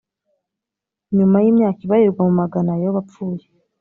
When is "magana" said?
2.41-2.71